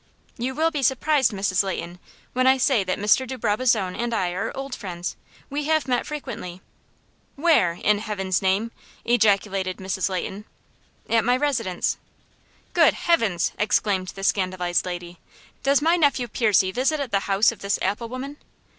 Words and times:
"You 0.35 0.55
will 0.55 0.71
be 0.71 0.81
surprised, 0.81 1.31
Mrs. 1.31 1.61
Leighton, 1.61 1.99
when 2.33 2.47
I 2.47 2.57
say 2.57 2.83
that 2.83 2.97
Mr. 2.97 3.27
de 3.27 3.37
Brabazon 3.37 3.95
and 3.95 4.15
I 4.15 4.31
are 4.31 4.51
old 4.57 4.73
friends. 4.73 5.15
We 5.47 5.65
have 5.65 5.87
met 5.87 6.07
frequently." 6.07 6.59
"Where, 7.35 7.73
in 7.73 7.99
Heaven's 7.99 8.41
name?" 8.41 8.71
ejaculated 9.05 9.77
Mrs. 9.77 10.09
Leighton. 10.09 10.45
"At 11.07 11.23
my 11.23 11.37
residence." 11.37 11.97
"Good 12.73 12.95
Heavens!" 12.95 13.51
exclaimed 13.59 14.07
the 14.15 14.23
scandalized 14.23 14.87
lady. 14.87 15.19
"Does 15.61 15.83
my 15.83 15.97
nephew 15.97 16.27
Percy 16.27 16.71
visit 16.71 16.99
at 16.99 17.11
the 17.11 17.19
house 17.29 17.51
of 17.51 17.59
this 17.59 17.77
apple 17.79 18.09
woman?" 18.09 18.37